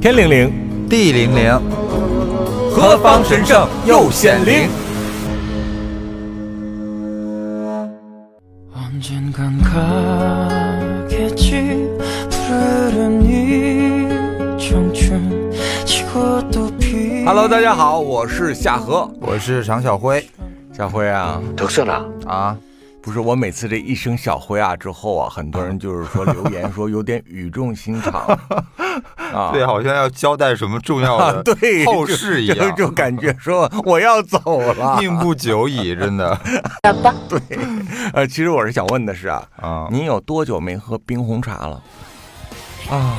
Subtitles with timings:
[0.00, 1.60] 天灵灵，地灵灵，
[2.70, 4.68] 何方神圣又显灵
[17.26, 20.24] ？Hello，大家好，我是夏禾，我是常小辉。
[20.72, 21.92] 小辉啊，特色呢？
[22.24, 22.56] 啊，
[23.00, 28.26] 不是我每次这一声小辉啊之后啊，很多人 就是说留言说有点语重心长
[29.32, 29.50] 啊。
[29.52, 34.98] 对，好像要交代什么重要 啊，的对，后就事一样，就就感觉说我要走了。
[35.00, 36.38] 命不久矣，真的
[37.28, 37.40] 对
[38.12, 41.82] 呃，其实我是想问的是啊，啊您有多久没喝冰红茶了？
[42.90, 43.16] 啊！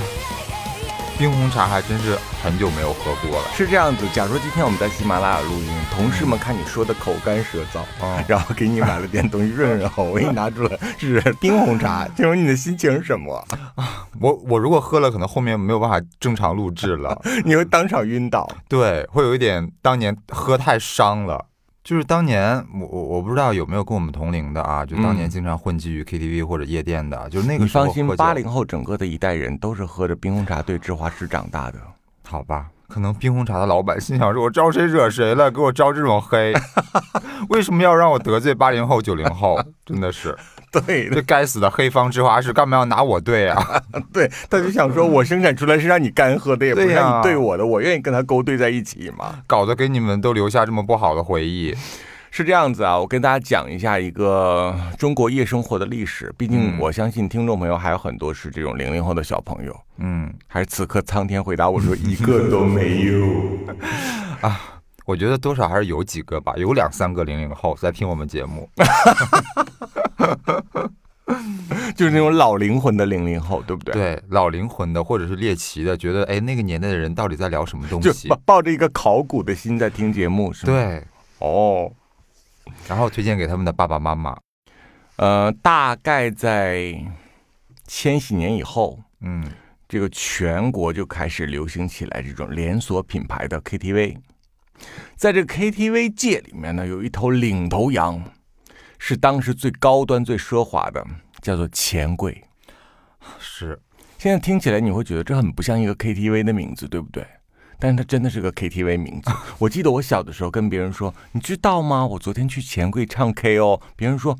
[1.19, 8.23] 冰红茶还真是很久没有喝过了是这样子，假如说今天我们在喜马拉雅录音，同事们看你说的口干舌燥，嗯！
[8.25, 13.35] 然后给你买了点东西润润喉，我给你拿出来是冰红茶，请问你的心情是什么？
[13.75, 18.49] 啊 我我如果喝了，可能后面没有办法正常录制了， 你会当场晕倒。
[18.69, 21.47] 对，会有一点当年喝太伤了。
[21.89, 31.79] 就是当年我我我不知道有没有跟我们同龄的啊，就当年嗯经常混迹于 KTV 或者夜店的，就是那个你时候放心八零后整个的一代人都是喝着冰红茶兑芝华士长大的。
[32.27, 35.49] 好吧，可能冰红茶的老板心想说：“我招谁惹谁了？
[35.49, 36.53] 给我招这种黑，
[37.49, 39.59] 为什么要让我得罪八零后、九零后？
[39.83, 40.37] 真的是
[40.85, 43.81] 对这该死的黑方之花是，干嘛要拿我对啊？
[44.13, 49.39] 对，他就想说，我生产出来是让你干喝的，也不是让你对我的，我愿意跟他勾兑在一起嘛。
[49.47, 51.75] 搞得给你们都留下这么不好的回忆。
[52.31, 56.31] 是这样子啊，我跟大家讲一下一个中国夜生活的历史。
[56.37, 63.25] 毕竟嗯我相信听众朋友还有很多是这种零零后的小朋友，嗯，还是此刻苍天回答我说一个都没有
[64.47, 64.61] 啊。
[65.05, 68.69] 我觉得多少还是有几个吧，有两三个零零后在听我们节目。
[71.95, 78.35] 就是那种老灵魂的零零后，对不对？，对，老灵魂的或者是猎奇的，觉得哎那个年代的人到底在聊什么东西抱？
[78.45, 81.03] 抱着一个考古的心在听节目，是吗？，对，
[81.39, 81.91] 哦，
[82.87, 84.37] 然后推荐给他们的爸爸妈妈。
[85.17, 86.95] 呃，大概在
[87.85, 89.43] 千禧年以后，嗯
[89.87, 94.17] 这个全国就开始流行起来这种连锁品牌的 KTV。
[95.15, 98.23] 在这个 KTV 界里面呢，有一头领头羊，
[98.99, 101.03] 是当时最高端、最奢华的，
[101.41, 102.43] 叫做钱柜。
[103.39, 103.79] 是，
[104.17, 107.25] 现在听起来你会觉得这很不像一个 KTV 的名字，对不对？
[107.79, 109.31] 但是它真的是个 KTV 名字。
[109.57, 112.05] 我记得我小的时候跟别人说，你知道吗？
[112.05, 113.79] 我昨天去钱柜唱 K 哦。
[113.95, 114.37] 别人说，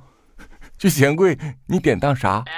[0.77, 1.37] 去钱柜
[1.67, 2.43] 你典当啥？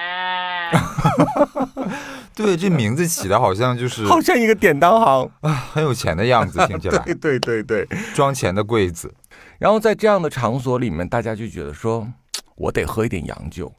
[2.33, 5.53] 对，这名字起的好像就是好像一个典当行啊。
[5.72, 7.88] 很有钱的样子，听起来 对对对对。
[8.16, 9.13] 装钱的柜子。
[9.61, 12.11] 然后在这样的场所里面，大家就觉得说，
[12.57, 13.72] 我得喝一点洋酒，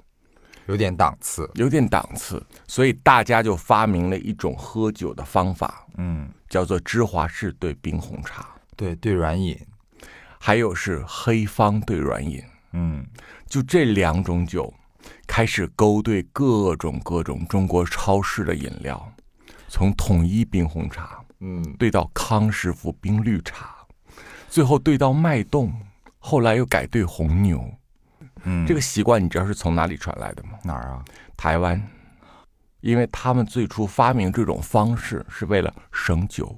[0.67, 1.51] 有点档次。
[1.55, 9.59] 有点档次，所以大家就发明了一种喝酒的方法，嗯，叫做芝华士兑冰红茶，对对，软饮。
[10.39, 12.41] 还有是黑方兑软饮。
[12.75, 13.05] 嗯，
[13.49, 14.73] 就这两种酒，
[15.27, 19.13] 开始勾兑各种各种中国超市的饮料，
[19.67, 23.82] 从统一冰红茶嗯，兑到康师傅冰绿茶，
[24.53, 25.73] 最后兑到脉动，
[26.19, 27.65] 后来又改兑红牛。
[28.45, 30.59] 嗯，这个习惯你知道是从哪里传来的吗？
[30.63, 31.03] 哪儿啊？
[31.39, 31.83] 台湾，
[32.83, 36.55] 因为他们最初发明这种方式是为了省酒。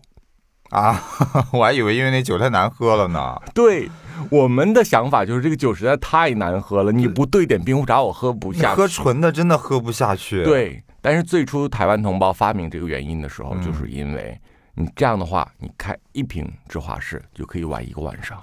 [0.71, 1.01] 啊，
[1.55, 3.41] 我还以为因为那酒太难喝了呢。
[3.55, 3.89] 对
[4.29, 8.75] 我们的想法就是这个酒实在太难喝了，你不兑点冰红茶我喝不下去。
[8.75, 14.37] 喝纯的真的喝不下去。，对，但是最初台湾同胞发明这个原因的时候，嗯就是因为
[14.75, 18.43] 你这样的话，你开一瓶芝华士就可以玩一个晚上。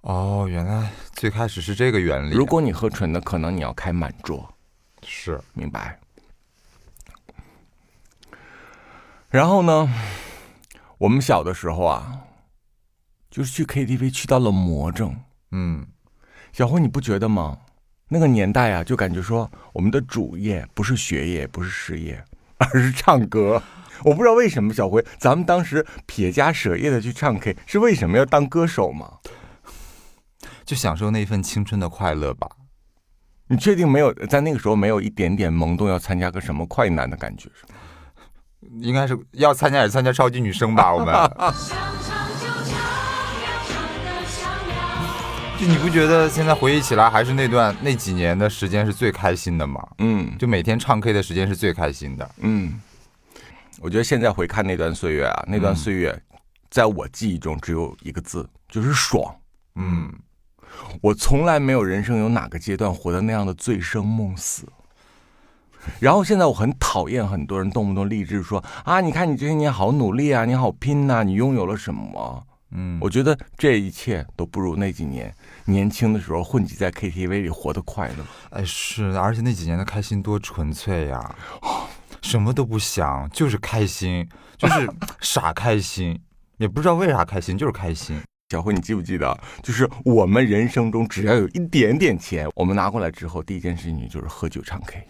[0.00, 2.34] 哦，原来最开始是这个原理。
[2.34, 4.48] 如果你喝纯的，可能你要开满桌，
[5.02, 5.98] 是，明白？
[9.28, 9.92] 然后呢，
[10.96, 12.20] 我们小的时候啊，
[13.30, 15.14] 就是去 KTV 去到了魔怔。
[15.50, 15.86] 嗯，
[16.52, 17.58] 小辉，你不觉得吗？
[18.08, 22.24] 那个年代啊，就感觉说我们的主业不是学业，不是事业，
[22.58, 23.60] 而是唱歌。
[24.06, 29.14] 我不知道为什么，小辉，咱们当时撇家舍业的去唱 K，是为什么要当歌手吗？
[30.64, 32.48] 就享受那份青春的快乐吧。
[33.48, 37.50] 你确定没有在那个时候没有一点点萌动要参加个什么快男的感觉？
[37.52, 37.74] 是吗
[38.80, 40.92] 应该是要参加也参加超级女声吧？
[40.94, 41.14] 我们
[45.58, 49.84] 就你不觉得现在回忆起来，还是那段那几年的时间是最开心的吗？
[49.98, 52.30] 嗯就每天唱 K 的时间是最开心的。
[52.38, 52.80] 嗯，
[53.80, 56.22] 我觉得现在回看那段岁月啊，那段岁月，
[56.70, 59.34] 在我记忆中只有一个字，就是爽。
[59.74, 60.12] 嗯，
[61.02, 64.66] 我从来没有人生有哪个阶段活得那样的醉生梦死。
[66.00, 72.44] 然后现在我很讨厌很多人动不动励志说啊，你看你这些年好努力啊，你好拼呐、你拥有了什么？
[72.72, 75.32] 嗯，我觉得这一切都不如那几年
[75.66, 78.26] 年轻的时候混迹在 KTV 里活得快乐。
[78.50, 81.36] 哎是的，而且那几年的开心多纯粹呀，
[82.22, 84.88] 什么都不想，就是开心， 就是
[85.20, 86.20] 傻开心，
[86.58, 88.20] 也不知道为啥开心，就是开心。
[88.50, 89.36] 小辉，你记不记得？
[89.62, 95.04] 就是我们人生中只要有一点点钱，我们拿过来之后，第一件事情就是喝酒唱 K。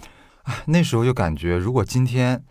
[0.65, 2.43] 那时候就感觉，如果今天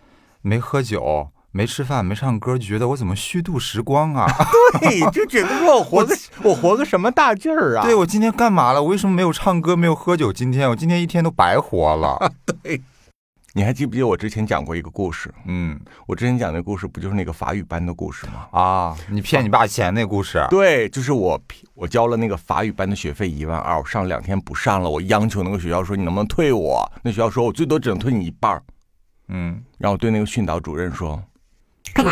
[0.42, 4.28] 没喝酒、没吃饭、没唱歌，就觉得我怎么虚度时光啊？
[4.80, 7.84] 对，就觉得说我活个我活个什么大劲儿啊？
[7.84, 8.84] 对我今天干嘛了？
[8.84, 10.32] 我为什么没有唱歌、没有喝酒？
[10.32, 12.32] 今天我今天一天都白活了。
[13.58, 15.34] 你还记不记得我之前讲过一个故事？
[15.46, 18.50] 嗯我之前讲的故事不就是那个法语班的故事吗？
[18.52, 21.42] 啊，你骗你爸钱那故事，对，就是我
[21.74, 26.92] 我交了那个法语班的学费一万二，我上两天不上了，我央求那个学校说你能不能退我？
[27.02, 28.62] 那学校说我最多只能退你一半儿。
[29.30, 31.24] 嗯，然后我对那个训导主任说，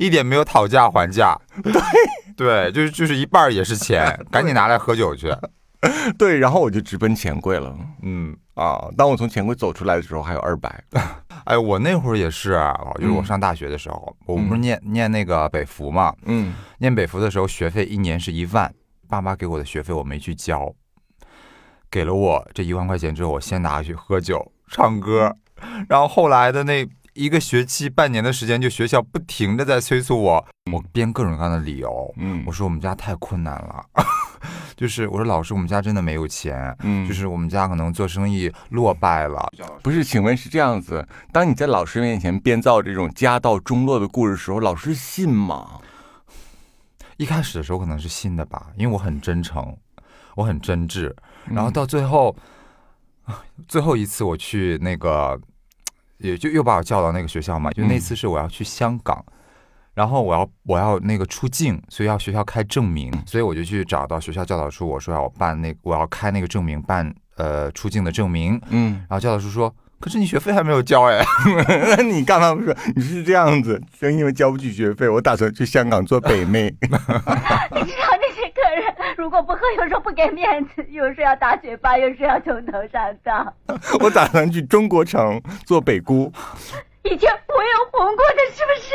[0.00, 1.38] 一点没有讨价还价。
[1.62, 1.74] 对
[2.34, 5.30] 对，就是就是一半也是钱， 赶紧拿来喝酒去。
[6.16, 7.76] 对，然后我就直奔钱柜了。
[8.02, 10.82] 嗯，啊，当我从钱柜走出来的时候，还有二百。
[11.44, 18.72] 哎，我那会儿也是，啊就是我嗯上大学的时候，我不是念念那个北服嘛，嗯，念北服的时候学费一年是一万，
[19.08, 20.72] 爸妈给我的学费我没去交，
[21.90, 25.36] 给了我这一万块钱之后，我先拿去喝酒、唱歌，
[25.88, 33.84] 然后后来的那一个学期、半年的时间，就学校不停的在催促我，我编各种各样的理由，嗯我说我们家太困难了，
[34.76, 36.76] 就是我说老师，我们家真的没有钱。
[36.82, 39.52] 嗯就是我们家可能做生意落败了，
[39.82, 41.06] 不是，请问是这样子？
[41.32, 45.80] 当你在老师面前编造这种家道中落的故事的时候，老师信吗？
[47.18, 49.76] 一开始的时候可能是信的吧，因为我很真诚，
[50.34, 51.08] 我很真挚。
[51.46, 52.34] 嗯然后到最后，
[53.24, 55.38] 啊最后一次我去那个，
[56.18, 59.24] 也就又把我叫到那个学校嘛，就那次是我要去香港，
[59.94, 68.60] 然后我要我要那个出境，所以要学校开证明，所以我就去找到学校教导处，我说要办那我要开那个证明，办呃出境的证明。
[68.70, 71.22] 嗯，然后教导处说，可是你学费还没有交哎。
[71.96, 72.74] 那你干嘛不说？
[72.96, 76.74] 你是这样子，正因为交不起学费，我打算去香港做北妹。
[76.80, 83.52] 你知道那些客人如果不喝，有时候不给面子，有时候要打嘴巴，有时候要从头上当。
[84.00, 86.32] 我打算去中国城做北姑。
[87.04, 88.90] 以前我有红过的，是不是？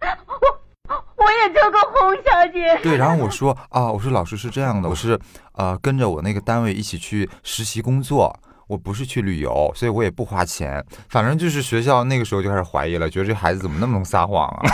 [0.00, 2.78] 我我也叫过红小姐。
[2.82, 5.18] 对，然后我说啊，我说老师是这样的，我是
[5.52, 8.34] 呃跟着我那个单位一起去实习工作，
[8.66, 10.84] 我不是去旅游，所以我也不花钱。
[11.08, 14.62] 反正就是学校那个时候就开始怀疑了，觉得这孩子怎么那么能撒谎啊？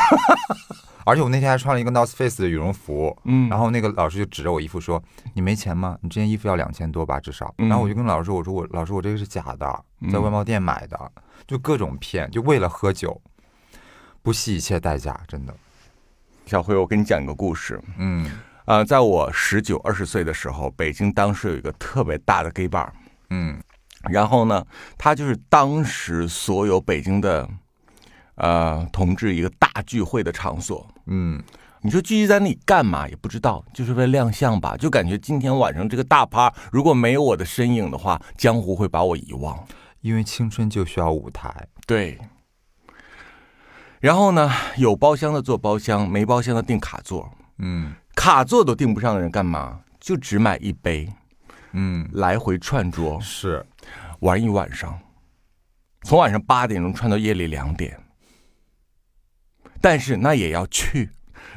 [1.04, 5.02] 而且我那天还穿了一个 North Face 的羽绒服，嗯然后那个老师就指着我衣服说
[5.34, 5.98] ：“你没钱吗？
[6.00, 9.66] 你这件衣服要两千多吧，至少。”嗯然后我就跟老师说：“我说我老师我这个是假的，
[10.12, 10.96] 在嗯外贸店买的，
[11.44, 13.20] 就各种骗，就为了喝酒，
[14.22, 15.54] 不惜一切代价，真的。
[16.46, 17.80] 小辉，我跟你讲一个故事。
[17.98, 18.30] 嗯
[18.64, 22.88] 啊、在我十九二十岁的时候，北京当时有一个特别大的 gay bar，
[23.30, 23.60] 嗯
[24.10, 24.64] 然后呢，
[24.96, 27.48] 它就是当时所有北京的
[28.36, 30.86] 呃同志一个大聚会的场所。
[31.06, 31.42] 嗯，
[31.80, 34.76] 你说聚集在那里干嘛也不知道，就是为了亮相吧？
[34.76, 39.58] 就感觉今天晚上这个大趴，如果没有我的身影的话，江湖会把我遗忘。
[40.00, 41.66] 因为青春就需要舞台。
[41.86, 42.18] 对。
[44.02, 47.94] 然后呢，有包厢的坐包厢，没包厢的订卡座，嗯。
[48.16, 49.78] 卡座都订不上的人干嘛？
[50.00, 51.08] 就只买一杯，
[51.70, 53.64] 嗯，来回串桌是。
[54.18, 54.98] 玩一晚上，
[56.02, 57.96] 从晚上八点钟串到夜里两点。
[59.80, 61.08] 但是那也要去，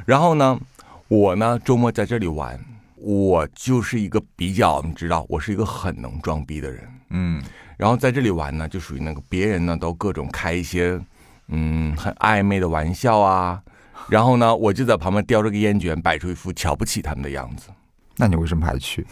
[0.05, 0.59] 然后呢，
[1.07, 2.63] 我呢周末在这里玩，
[2.95, 6.87] 我就是一个比较，你知道，我是一个很能装逼的人。
[7.09, 7.41] 嗯。
[7.75, 11.01] 然后在这里玩呢，就属于那个别人呢都各种开一些
[11.47, 13.61] 嗯很暧昧的玩笑啊，
[14.09, 17.69] 然后呢我就在旁边叼着个烟卷，摆出一副瞧不起他们的样子。
[18.17, 19.05] 那你为什么还去？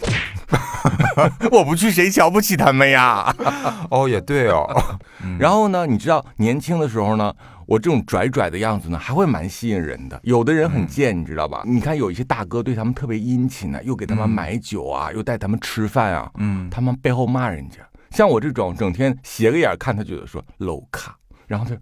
[1.51, 3.35] 我不去，谁瞧不起他们呀？
[3.91, 4.65] 哦，也对哦。
[5.37, 7.33] 然后呢，你知道年轻的时候呢，
[7.67, 10.17] 我这种拽拽的样子呢，还会蛮吸引人的。
[10.23, 11.63] 有的人很贱，你知道吧？
[11.65, 17.79] 你看有一些大哥对他们特别殷勤呢、又给他们买酒啊，又带他们吃饭啊，嗯他们背后骂人家。
[18.11, 21.75] 像我这种整天斜个眼看他，觉得说 low 卡，然后他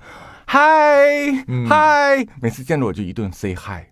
[0.54, 1.08] 嗨
[1.48, 3.88] 嗯嗨，每次见着我就一顿 say hi。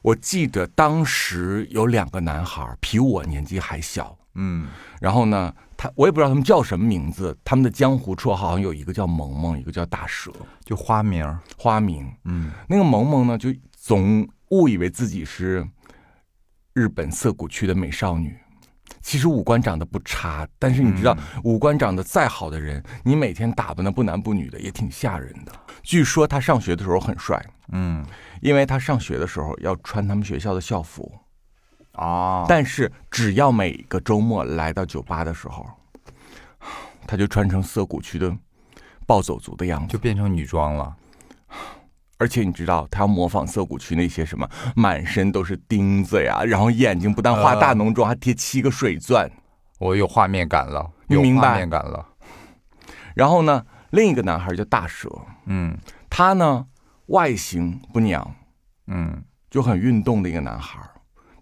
[0.00, 4.68] 我记得当时有两个男孩比我年纪还小，嗯
[5.00, 10.32] 然后呢，他我也不知道他们叫什么名字，他们的江湖绰号好像有一个叫萌萌，一个叫大蛇，
[10.64, 11.26] 就花名。
[11.58, 12.08] 花名。
[12.26, 15.68] 嗯那个萌萌呢，就总误以为自己是
[16.74, 18.38] 日本涩谷区的美少女，
[19.02, 25.52] 其实五官长得不差，但是你知道，嗯五官长得再好的人，你每天打扮的不男不女的，也挺吓人的。
[25.84, 28.04] 据说他上学的时候很帅，嗯
[28.40, 31.12] 因为他上学的时候要穿他们学校的校服，
[31.92, 35.64] 啊，但是只要每个周末来到酒吧的时候，
[37.06, 38.34] 他就穿成涩谷区的
[39.06, 39.98] 暴走族的样子就。
[39.98, 40.96] 变成女装了。
[42.16, 49.30] 而且你知道，他要模仿涩谷区那些什么，满身都是钉子呀，然后眼睛不但画大浓妆，还贴七个水钻。
[49.78, 52.06] 我有画面感了，有画面感了。
[53.14, 53.64] 然后呢，
[53.94, 55.08] 另一个男孩叫大蛇，
[55.46, 55.78] 嗯
[56.10, 56.66] 他呢
[57.06, 58.34] 外形不娘，
[58.88, 60.80] 嗯，就很运动的一个男孩，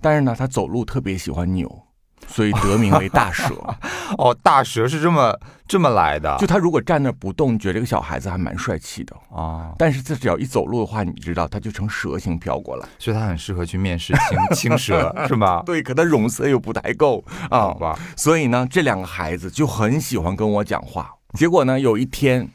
[0.03, 1.87] 但是呢，他走路特别喜欢扭，
[2.27, 3.55] 所以得名为大蛇。
[4.19, 5.35] 哦，大蛇是这么
[5.67, 9.17] 这么来的，就他如果站那儿不动，你觉得这个小孩子还蛮帅气的。
[9.35, 12.87] 啊，但是他只要一走路的话，你知道他就成蛇形飘过来。
[12.99, 15.63] 所以他很适合去面试青青蛇， 是吗？
[15.65, 21.11] 对，可他容色又不太够啊，好吧，所以呢，这两个孩子就很喜欢跟我讲话。
[21.35, 22.49] 结果呢，有一天，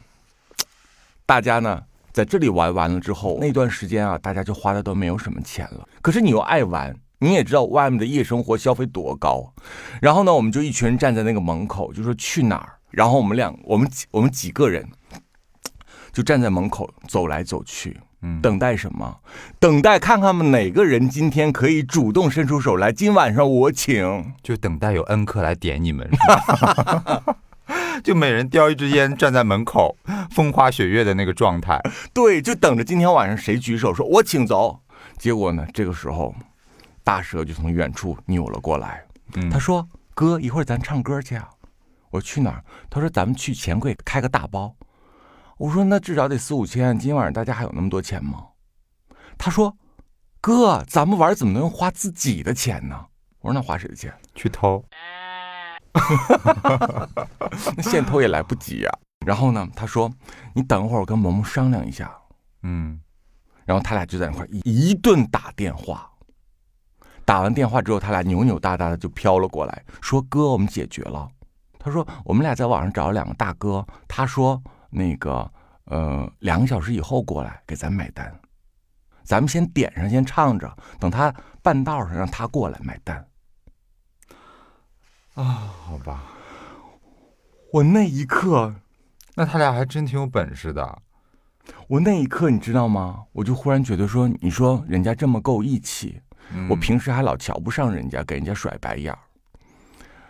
[1.26, 1.82] 大家呢
[2.12, 5.86] 在这里玩完了之后，那段时间啊，大家就花的都没有什么钱了。
[6.00, 9.52] 可是你又爱玩，你也知道外面的夜生活消费多高。
[10.00, 12.74] 然后呢，我们就一群人站在那个门口，就说去哪儿。
[12.90, 14.88] 然后我们两，我们几我们几个人
[16.12, 17.98] 就站在门口走来走去。
[18.22, 19.20] 嗯，等待什么？
[19.60, 24.32] 等待看看们哪个人今天可以主动伸出手来，今晚上我请。
[24.42, 26.08] 就等待有恩客来点你们，
[28.02, 29.96] 就每人叼一支烟，站在门口，
[30.30, 31.80] 风花雪月的那个状态。
[32.14, 34.80] 对，就等着今天晚上谁举手说“我请走”。
[35.18, 36.34] 结果呢，这个时候，
[37.02, 41.48] 大蛇就从远处扭了过来，嗯他说：“哥，一会儿咱唱歌去啊。”
[42.10, 42.64] 我说去哪儿？
[42.88, 44.74] 他说：“咱们去钱柜开个大包。”
[45.58, 48.44] 我说：“那至少得四五千，今天晚上大家还有那么多钱吗？”
[49.36, 49.76] 他说
[50.40, 53.06] ：“哥，咱们玩怎么能花自己的钱呢？”
[53.42, 54.12] 我说：“那花谁的钱？
[54.34, 54.84] 去偷，
[57.76, 58.90] 那现偷也来不及呀、
[59.26, 60.10] 然后呢，他说
[60.54, 62.10] ：“你等会儿，我跟萌萌商量一下。”
[62.62, 63.00] 嗯，
[63.64, 64.58] 然后他俩就在那块儿一
[64.90, 66.10] 一顿打电话，
[67.24, 71.28] 打完电话之后，他俩扭扭哒哒的就飘了过来，说：“哥，我们解决了。”
[71.78, 75.50] 他说：“我们俩在网上找了两个大哥，他说那个
[75.84, 78.40] 呃两个小时以后过来给咱买单，
[79.22, 83.24] 咱们先点上先唱着，等他半道上让他过来买单。”
[85.44, 86.24] 好吧，
[87.72, 88.74] 我那一刻，
[89.34, 91.02] 那他俩还真挺有本事的。
[91.86, 93.24] 我那一刻你知道吗？
[93.32, 96.20] 我就忽然觉得说，你说人家这么够义气，
[96.52, 99.18] 嗯我平时还老瞧不上人家，给人家甩白眼儿。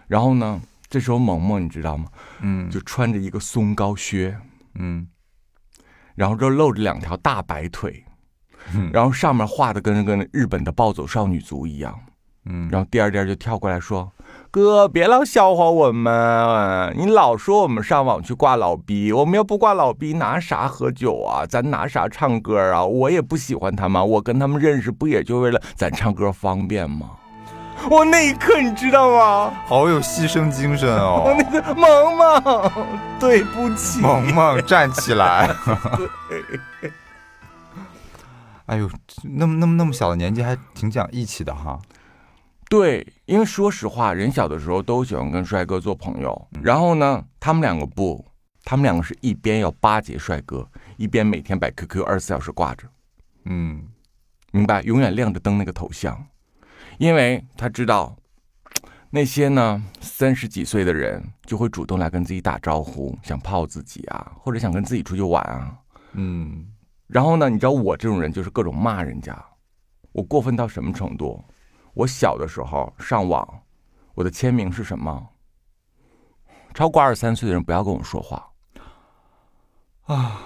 [0.06, 2.08] 然后呢，这时候萌萌你知道吗？
[2.40, 4.36] 嗯就穿着一个松糕靴，
[4.74, 5.08] 嗯
[6.14, 8.04] 然后这露着两条大白腿，
[8.74, 11.98] 嗯然后上面画的跟跟日本的暴走少女族一样。
[12.44, 14.10] 嗯，然后第二颠就跳过来说
[14.50, 21.44] ：“哥，别老笑话我们，你老说我们上网去挂老逼，我们要不挂老逼，拿啥喝酒啊？
[21.46, 22.82] 咱拿啥唱歌啊？
[22.82, 27.10] 我也不喜欢他们，我跟他们认识不也就为了咱唱歌方便吗？”
[27.88, 29.52] 我那一刻你知道吗？
[29.66, 31.36] 好有牺牲精神我哦。
[31.38, 32.42] 那个萌萌，
[33.20, 35.46] 对不起，萌萌站起来！
[38.66, 38.90] 哎呦，
[39.22, 41.78] 那么那么那么小的年纪还挺讲义气的哈。
[42.68, 46.48] 对，因为说实话，人小的时候都喜欢跟帅哥做朋友。
[46.62, 48.22] 然后呢，他们两个不，
[48.62, 52.86] 他们两个是一边要巴结帅哥，一边每天把 QQ 二十四小时挂着，
[53.46, 53.82] 嗯
[54.50, 54.82] 明白？
[54.82, 56.22] 永远亮着灯那个头像，
[56.98, 58.14] 因为他知道
[59.08, 65.74] 那些呢三十几岁的人就会主动来跟自己打招呼，想泡自己啊，或者想跟自己出去玩啊。
[66.12, 66.66] 嗯，
[67.06, 69.42] 然后呢，你知道我这种人就是各种骂人家，
[70.12, 71.42] 我过分到什么程度？
[71.98, 73.62] 我小的时候上网，
[74.14, 75.30] 我的签名是什么？
[76.72, 78.50] 超过二十三岁的人不要跟我说话
[80.04, 80.40] 啊。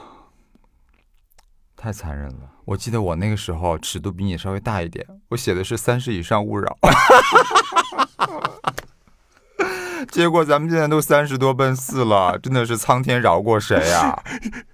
[1.76, 2.50] 太残忍了。
[2.64, 6.78] 我记得我那个时候尺度比你稍微大一点，我写的是三十以上勿扰。
[10.10, 14.22] 结果咱们现在都三十多奔四了，真的是苍天饶过谁呀、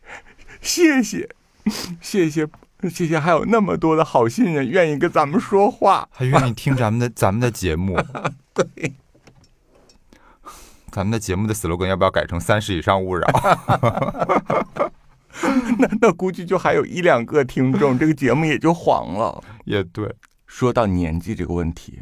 [0.61, 1.29] 谢谢，
[2.01, 2.49] 谢谢，
[2.83, 6.09] 谢谢，还有那么多的好心人愿意跟咱们说话。
[6.13, 7.99] 还愿意听咱们的 咱们的节目。
[8.55, 8.67] 对，
[10.91, 13.27] 咱们的节目的 slogan 要不要改成三十以上勿扰？
[15.79, 19.43] 那那估计就还有一两个听众，这个节目也就黄了。
[19.65, 20.13] 也对，
[20.47, 22.01] 说到年纪这个问题，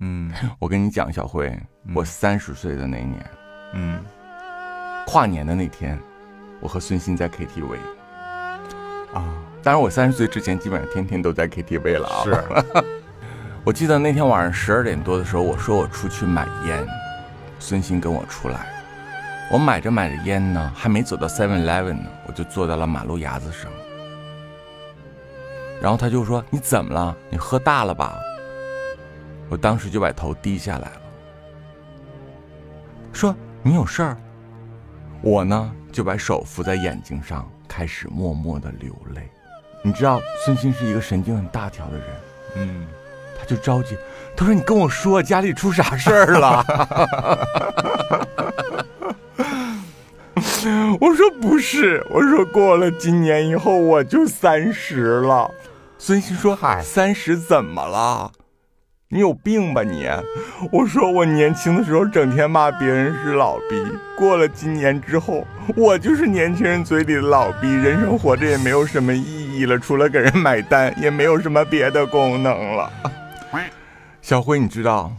[0.00, 1.58] 嗯我跟你讲，小辉，
[1.94, 3.30] 我三十岁的那年，
[3.74, 4.02] 嗯，
[5.06, 5.98] 跨年的那天，
[6.60, 7.76] 我和孙鑫在 KTV。
[9.12, 9.24] 啊，
[9.62, 12.24] 当然，我三十岁之前基本上天天都在 KTV 了啊。
[12.24, 12.84] 是，
[13.64, 16.86] 我记得那天晚上十二点多的时候，我说我出去买烟，
[17.58, 18.66] 孙鑫跟我出来。
[19.50, 23.70] 我买着买着烟呢，还没走到 Seven Eleven 呢，我就坐在了马路牙子上。
[25.80, 27.16] 然后他就说：“你怎么了？
[27.30, 28.18] 你喝大了吧？”
[29.48, 31.00] 我当时就把头低下来了，
[33.12, 34.16] 说：“你有事儿？”
[35.22, 39.30] 我呢就把手扶在眼睛上，开始默默的流泪。
[39.82, 42.02] 你知道孙鑫是一个神经很大条的人，
[42.56, 42.86] 嗯，
[43.38, 43.96] 他就着急，
[44.36, 46.64] 他说：“你跟我说家里出啥事儿了？”
[51.00, 55.50] 我说：“不是，我说过了今年以后我就三十了。”
[55.98, 58.32] 孙鑫说：“嗨三十怎么了？
[59.08, 60.06] 你有病吧你？”
[60.70, 63.82] 我说：“我年轻的时候整天骂别人是老逼，
[64.16, 65.46] 过了今年之后，
[65.76, 72.92] 我就是年轻人嘴里的老逼，人生活着也没有什么意义了，除了给人买单，也没有什么别的功能了。”
[74.20, 75.16] 小辉，你知道？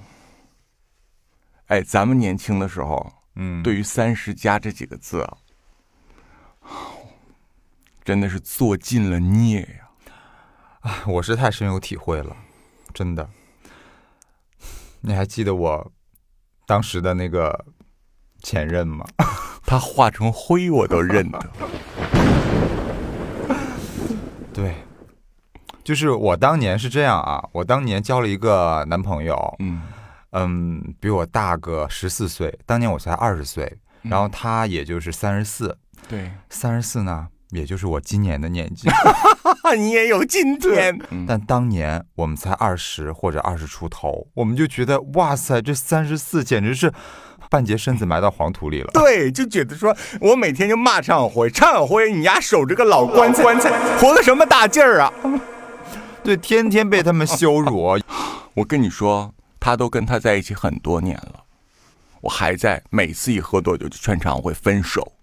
[1.67, 5.37] 哎，咱们年轻的时候，嗯，对于“三十加”这几个字啊，
[8.03, 9.89] 真的是做尽了孽呀。
[10.81, 12.35] 啊我是太深有体会了，
[12.93, 13.27] 真的。
[15.01, 15.91] 你还记得我
[16.65, 17.65] 当时的那个
[18.43, 19.05] 前任吗？
[19.65, 21.39] 他化成灰我都认得。
[24.53, 24.75] 对，
[25.83, 29.81] 就是我当年是这样啊，我当年交了一个男朋友，嗯
[30.31, 35.77] 嗯，比我大个十四岁，当年我才二十岁，然后他也就是三十四，
[36.07, 38.89] 对，三十四呢，也就是我今年的年纪。
[39.77, 40.99] 你也有今天。
[41.11, 46.91] 嗯但当年我们才二十或者二十出头，我们就觉得哇塞，这三十四简直是
[47.49, 48.89] 半截身子埋到黄土里了。
[48.93, 55.13] 对，就觉得说我每天就骂常小辉，常小辉，你丫守着个老棺材，棺材活个什么大劲儿啊！
[56.23, 57.99] 对，天天被他们羞辱。
[58.55, 61.43] 我跟你说，他都跟他在一起很多年了，
[62.21, 65.13] 我还在每次一喝多酒就劝常小辉分手。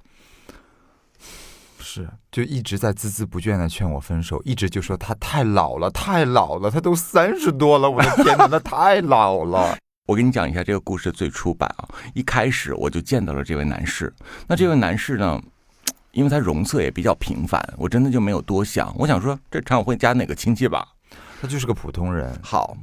[1.96, 9.74] 是，就一直在孜孜不倦的劝我分手，一直就说他太老了，太老了，他都三十多了，我的天哪，他太老了。
[10.06, 11.88] 我给你讲一下这个故事的最初版啊。
[12.12, 14.12] 一开始我就见到了这位男士，
[14.46, 15.40] 那这位男士呢，
[16.12, 18.94] 因为他容色也比较平凡，我真的就没有多想。
[18.98, 20.86] 我想说，这常委会家哪个亲戚吧？
[21.40, 22.76] 他就是个普通人，好，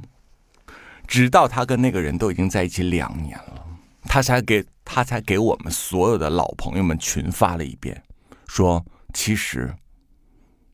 [1.06, 3.64] 直到他跟那个人都已经在一起两年了，
[4.02, 8.02] 他才给他才给我们所有的老朋友们群发了一遍，
[8.48, 9.74] 说其实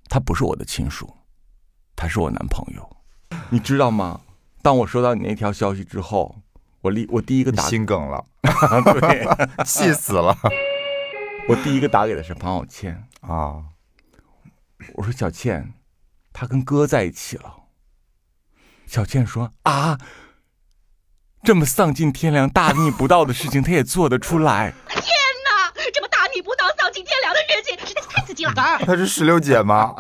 [0.09, 1.15] 他不是我的亲属，
[1.95, 2.97] 他是我男朋友，
[3.51, 4.23] 你知道吗？
[4.63, 6.35] 当我收到你那条消息之后，
[6.81, 8.25] 我立我第一个打心梗了，
[8.99, 10.37] 对，气死了
[11.49, 13.65] 我第一个打给的是庞小倩，啊！
[14.95, 15.75] 我说小倩，
[16.33, 17.57] 他跟哥在一起了。
[18.87, 19.99] 小倩说啊，
[21.43, 24.73] 这么丧尽天良、大逆不道的事情，他也做得出来。
[24.89, 25.03] 天
[25.45, 27.63] 哪，这么大逆不道、丧尽天良的事
[28.27, 29.95] 情，实在是石榴姐吗？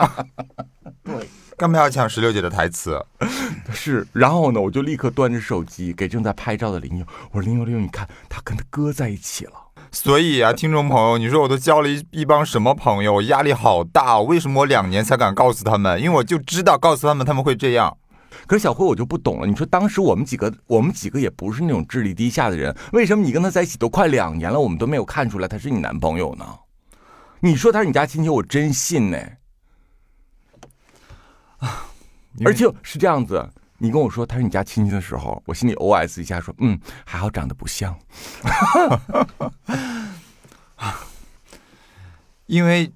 [1.05, 2.98] 对，干嘛要抢石榴姐的台词？
[3.72, 9.53] 是，然后呢，我就立刻端着手机给正在拍照的林佑，我说林佑林佑，你看他跟他哥在一起了。
[9.92, 13.14] 所以啊，听众朋友，你说我都交了一一帮什么朋友？
[13.14, 14.22] 我压力好大哦。
[14.22, 16.00] 为什么我两年才敢告诉他们？
[16.00, 17.96] 因为我就知道告诉他们他们会这样。
[18.46, 26.44] 可是小辉我就不懂了，你说当时我们几个，我们几个也不是那种智力低下的人，为什么你跟他在一起都快两年了，我们都没有看出来他是你男朋友呢？
[27.40, 29.18] 你说他是你家亲戚，我真信呢。
[32.37, 37.98] 因为而且是这样子，你跟我说他是你家亲戚的时候，我心里 OS 一下说，嗯，还好长得不像。
[42.46, 42.92] 因为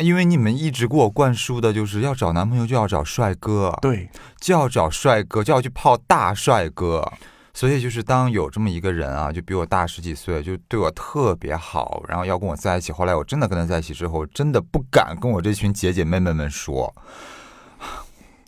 [0.00, 4.08] 因为你们一直给我灌输的就是要找男朋友就要找帅哥，对，
[4.40, 7.12] 就要找帅哥，就要去泡大帅哥。
[7.58, 12.92] 所以就是当有这么一个人啊，就比我大十几岁，就对我特别好，然后要跟我在一起。
[12.92, 16.94] 后来我真的跟他在一起之后，真的不敢跟我这群姐姐妹妹们说，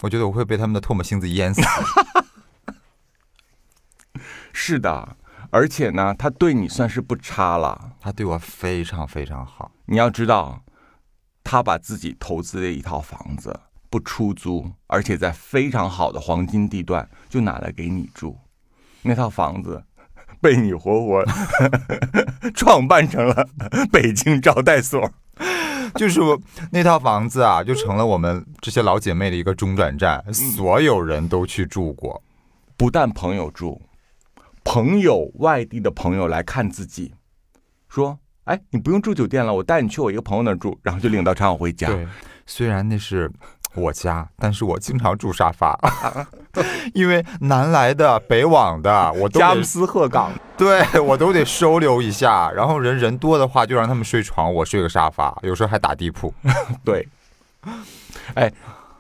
[0.02, 1.60] 我觉得我会被他们的唾沫星子淹死。
[4.54, 5.16] 是的，
[5.50, 7.96] 而且呢，他对你算是不差了。
[8.00, 10.62] 他对我非常非常好，你要知道，
[11.42, 13.58] 他把自己投资的一套房子
[13.90, 18.38] 不出租，而且在非常好的黄金地段，就拿来给你住。
[19.02, 19.82] 那套房子
[20.40, 21.24] 被你活活
[22.54, 23.48] 创办成了
[23.90, 25.10] 北京招待所。
[25.96, 32.22] 就是我那套房子啊，就成了我们这些老姐妹的一个中转站，所有人都去住过。
[32.76, 33.80] 不但朋友住，
[34.62, 37.12] 朋友外地的朋友来看自己，
[37.88, 41.88] 说：“哎，你不用住酒店了，我带你去我一个朋友那儿住。”然后就领到常小辉家。
[41.88, 42.06] 对，
[42.46, 43.28] 虽然那是
[43.74, 45.78] 我家，但是我经常住沙发，
[46.94, 52.50] 因为南来的北往的，我都得佳木斯鹤岗，对我都得收留一下。
[52.50, 56.33] 然后人人多的话，就让他们睡床，我睡个沙发，有时候还打地铺。
[56.85, 57.09] 对。
[58.35, 58.52] 哎，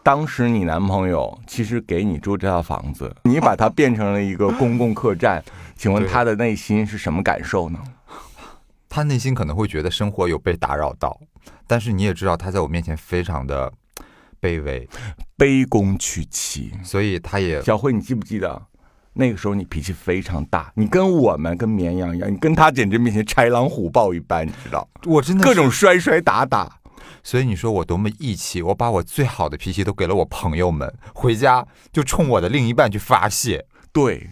[0.02, 5.42] 当时你男朋友其实给你住这套房子，你把它变成了一个公共客栈，
[5.76, 7.78] 请问他的内心是什么感受呢？
[8.88, 11.18] 他内心可能会觉得生活有被打扰到，
[11.66, 13.72] 但是你也知道他在我面前非常的
[14.40, 14.88] 卑微，
[15.36, 16.72] 卑躬屈膝。
[16.84, 18.60] 所以他也小慧，你记不记得
[19.12, 24.88] 那个时候你脾气非常大，你跟我们跟绵羊一样，你跟他简直面前豺狼虎豹一般，你知道？
[25.04, 26.78] 我真的各种，摔摔打打。
[27.22, 33.66] 所以你说我多么义气，我把我最好的脾气都给了我朋友们，回家就冲我的另一半去发泄。
[33.92, 34.30] 对，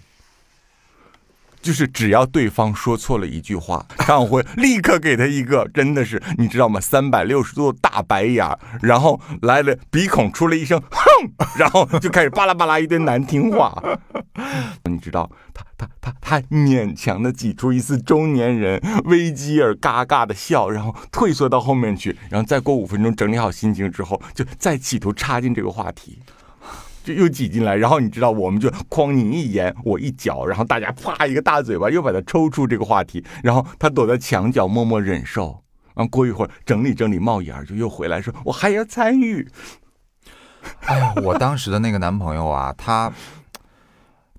[1.61, 6.81] 就是只要对方说错了一句话，张小辉立刻给他一个真的是你知道吗？
[6.81, 11.09] 三百六十度大白眼，然后来了鼻孔出了一声哼，
[11.59, 13.83] 然后就开始巴拉巴拉一堆难听话。
[14.85, 26.21] 你知道，他他他他勉强的挤出一丝中年人危机而嘎嘎的笑，然后退缩到后面去，然后再过五分钟整理好心情之后，就再企图插进这个话题。
[27.05, 35.63] 就又挤进来，然后你知道，我们就哐你一眼我一脚，然后大家啪一个大嘴巴，又把他抽出这个话题，然后他躲在墙角默默忍受，
[35.95, 39.49] 然后过一会儿整理整理帽檐，就又回来说，我还要参与。
[40.81, 43.11] 哎呀，我当时的那个男朋友啊，他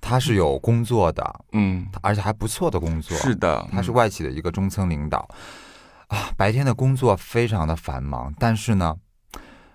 [0.01, 5.27] 他是有工作的，嗯，而且还不错的工作，是的，他是外企的一个中层领导。
[6.07, 8.95] 啊，白天的工作非常的繁忙，但是呢，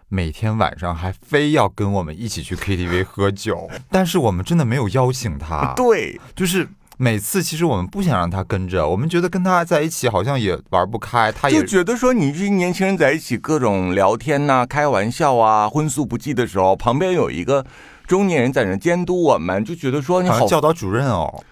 [0.08, 17.66] 每天晚上还非要跟我们一起去 KTV 喝酒， 但是我们真的没有邀请他， 对，就是每次其实我们不想让他跟着，我们觉得跟他在一起好像也玩不开，他也就觉得说你这些年轻人在一起各种聊天呐、开玩笑啊、荤素不忌的时候，旁边有一个
[18.06, 21.42] 中年人在那监督我们，就觉得说你好好像教导主任哦，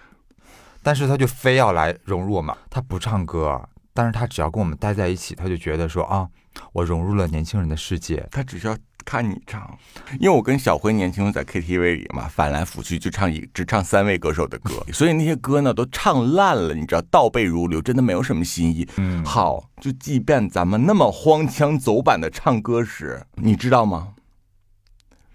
[0.82, 3.60] 但是他就非要来融入我们，他不唱歌，
[3.92, 6.28] 但是他只要跟我们待在一起，他就觉得说啊，
[6.72, 9.78] 我融入了年轻人的世界，他只需要看你唱，
[10.20, 18.88] 因为我跟小辉年轻时在 KTV 里嘛，翻来覆去就唱一只唱三位歌手的歌， 所以那些歌呢都唱烂了，你知道倒背如流，真的没有什么新意。
[18.96, 24.14] 嗯，好，就即便咱们那么荒腔走板的唱歌时，你知道吗？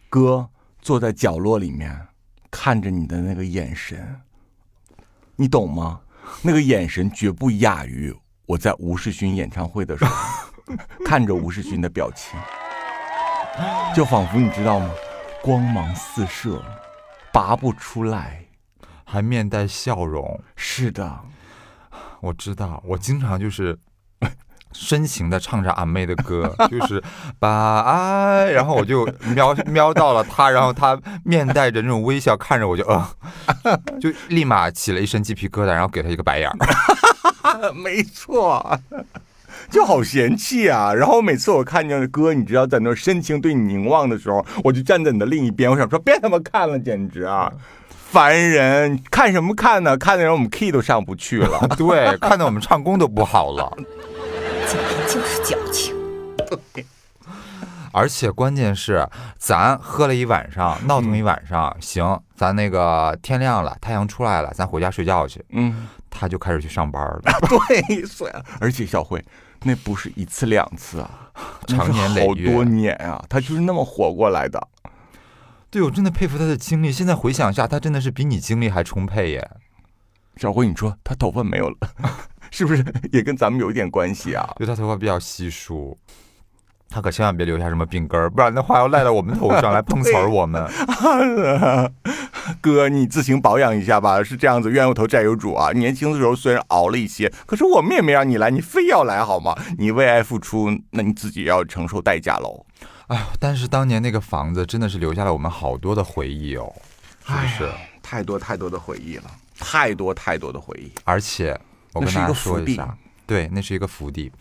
[0.09, 0.49] 哥
[0.81, 2.07] 坐在角落里面
[2.49, 4.21] 看着你的那个眼神，
[5.35, 5.99] 你懂吗？
[6.41, 10.15] 那个眼神绝不亚于我在吴世勋演唱会的时候
[11.05, 12.39] 看着吴世勋的表情，
[13.95, 14.89] 就仿佛你知道吗？
[15.41, 16.61] 光芒四射，
[17.31, 18.43] 拔不出来。
[19.09, 20.41] 还面带笑容。
[20.57, 21.19] 是的，
[22.19, 23.79] 我知道，我经常就是
[24.73, 27.01] 深情的唱着俺妹的歌， 就是
[27.39, 33.07] 把爱，然后我就瞄瞄到了她，然后她面带着那种微笑看着我就，呃，
[34.01, 37.71] 就立马起了一身鸡皮疙瘩，然后给她一个白眼儿。
[37.71, 38.77] 没错，
[39.69, 40.93] 就好嫌弃啊。
[40.93, 47.51] 然后每次我看见哥，你知道在那深情对你凝望的时候，我就站在你的另一边，我想说别他妈看了，简直啊，
[47.89, 48.99] 烦人！
[49.11, 49.97] 看什么看呢？
[49.97, 51.59] 看的人我们 key 都上不去了。
[51.77, 53.71] 对，看的我们唱功都不好了。
[54.67, 55.95] 简 直就是矫情。
[57.93, 59.07] 而且关键是，
[59.39, 65.43] 咱喝了一晚上，闹腾一晚上，行，咱那个天亮了，太阳出来了，咱回家睡觉去。
[65.49, 69.23] 嗯，他就开始去上班了， 对，虽然而且小慧，
[69.63, 71.29] 那不是一次两次啊，
[71.67, 74.67] 长年累月好多年啊，他就是那么活过来的。
[75.69, 76.91] 对我真的佩服他的精力。
[76.91, 79.51] 现在回想一下，他真的是比你精力还充沛耶。
[80.37, 81.75] 小辉，你说他头发没有了，
[82.51, 84.47] 是不是也跟咱们有一点关系啊？
[84.59, 85.97] 就他头发比较稀疏，
[86.89, 90.63] 他可千万别留下什么病根儿，不然的话要赖到我们头上来 碰瓷儿我们。
[92.61, 94.23] 哥，你自行保养一下吧。
[94.23, 95.71] 是这样子，冤有头债有主啊。
[95.71, 99.55] 年轻的时候虽然熬了一些，可是我们也没让你来，你非要来好吗？
[99.77, 102.65] 你为爱付出，那你自己也要承受代价喽。
[103.07, 106.73] 哎呦，但是当年那个房子真的是留下了我们好多的回忆哦，
[107.25, 107.71] 是不是？
[108.01, 109.23] 太多太多的回忆了，
[109.59, 110.91] 太多太多的回忆。
[111.03, 111.59] 而且
[111.93, 114.31] 我跟大家说一下，对，那是一个福地。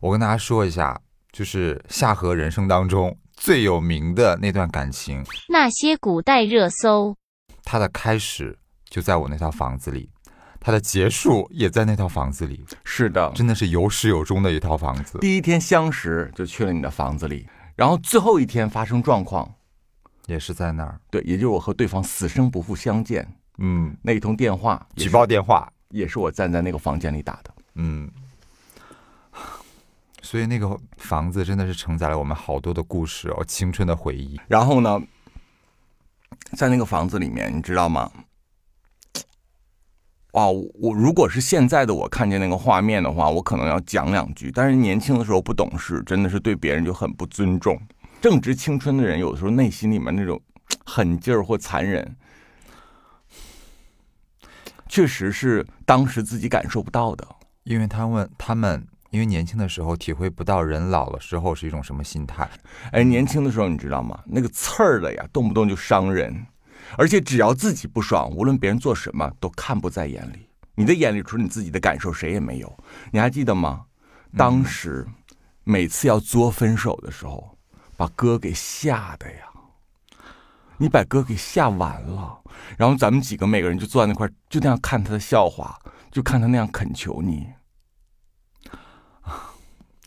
[0.00, 0.98] 我跟大家说一下，
[1.32, 7.16] 就是夏河人生当中最有名的那段感情，那些古代热搜，
[7.62, 8.58] 它的开始
[8.90, 10.10] 就在我那套房子里，
[10.60, 15.18] 它的结束也在那套房子里，是的，真的是有始有终的一套房子。
[15.20, 19.50] 第一天相识就去了你的房子里，然后最后一天发生状况，
[20.26, 23.26] 也是在那儿，对，也就是我和对方死生不复相见。
[23.58, 27.54] 嗯，那一通电话，举报电话，也是我站在那个房间里打的。
[27.76, 28.10] 嗯，
[30.30, 34.38] 所以那个房子真的是承载了我们好多的故事哦，青春的回忆。
[34.46, 35.00] 然后呢，
[36.54, 38.12] 在那个房子里面，你知道吗？
[40.32, 44.52] 哇，我如果是现在的我看见那个画面的话，我可能要讲两句。
[44.54, 47.80] 但是年轻的时候不懂事，真的是对别人就很不尊重。
[48.20, 50.38] 正值青春的人，有的时候内心里面那种
[50.84, 52.14] 狠劲儿或残忍，
[54.90, 57.26] 确实是当时自己感受不到的。
[57.64, 62.48] 因为他们他们因为年轻的时候体会不到人老了之后是一种什么心态，
[62.92, 64.22] 哎，年轻的时候你知道吗？
[64.26, 66.46] 那个刺儿的呀，动不动就伤人，
[66.96, 70.46] 而且只要自己不爽，无论别人做什么都看不在眼里。
[70.74, 72.78] 你的眼里除了你自己的感受，谁也没有。
[73.10, 73.86] 你还记得吗？
[74.36, 75.06] 当时
[75.64, 77.56] 每次要作分手的时候，
[77.96, 79.38] 把哥给吓的呀，
[80.76, 82.38] 你把哥给吓完了，
[82.76, 85.78] 然后咱们几个每个人就坐在那块儿，就那样看他的笑话，
[86.12, 87.48] 就看他那样恳求你。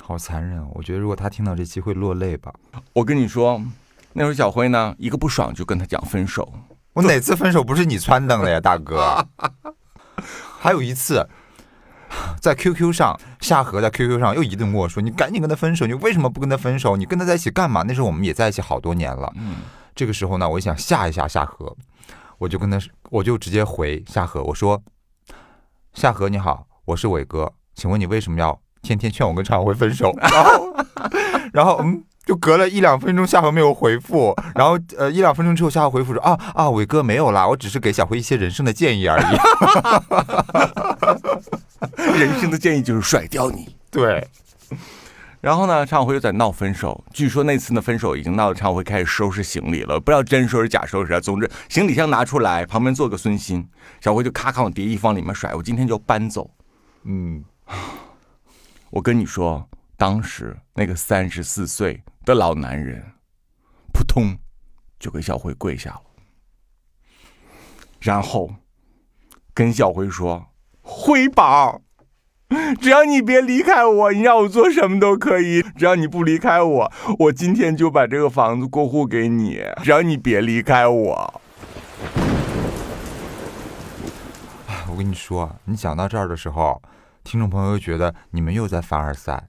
[0.03, 0.67] 好残忍哦！
[0.73, 2.53] 我觉得如果他听到这期会落泪吧。
[2.93, 3.61] 我跟你说，
[4.13, 6.51] 那时候小辉呢，一个不爽就跟他讲分手。
[6.93, 9.25] 我哪次分手不是你撺掇的呀，大哥？
[10.59, 11.25] 还有一次，
[12.41, 16.97] 在 QQ 上，夏荷在 QQ 上又一顿跟我说：“你赶紧跟他分手，你为什么不跟他分手？
[16.97, 19.31] 你跟他在一起干嘛？”那时候我们也在一起好多年了。
[19.37, 19.55] 嗯，
[19.95, 21.73] 这个时候呢，我想吓一吓夏荷，
[22.37, 22.77] 我就跟他，
[23.09, 24.83] 我就直接回夏荷，我说
[25.93, 30.76] ：“夏荷你好，我是伟哥，请问你为什么要天天劝我跟常小辉分手？” 然后，
[31.54, 32.04] 然后嗯。
[32.24, 39.26] 就隔了一两分钟，夏荷没有回复，然后呃一两分钟之后，夏荷回复说啊啊伟哥没有啦，我只是给小辉一些人生的建议而已。
[42.20, 43.76] 人生的建议就是甩掉你。
[43.89, 44.26] 对，
[45.41, 47.04] 然后呢，常小辉又在闹分手。
[47.12, 51.20] 据说那次的分手已经闹得常小辉开始收拾行李了，不知道真收拾假收拾啊。
[51.20, 53.65] 总之，行李箱拿出来，旁边坐个孙鑫，
[54.00, 55.56] 小辉就咔咔往叠衣方里面甩。
[55.56, 56.48] 我今天就要搬走。
[57.06, 57.44] 嗯，
[58.91, 63.01] 我跟你说，当时那个三十四岁的老男人，
[63.93, 64.38] 扑通
[64.99, 66.01] 就给小辉跪下了，
[68.01, 68.54] 然后
[69.54, 70.47] 跟小辉说
[70.84, 71.82] ：“辉宝。”
[72.82, 75.62] 只要你别离开我，你让我做什么都可以。
[75.77, 79.63] 只要你不离开我，我今天就把这个房子过户给你。
[79.82, 81.41] 只要你别离开我。
[84.89, 86.82] 我跟你说，你讲到这儿的时候，
[87.23, 89.47] 听众朋友又觉得你们又在凡尔赛，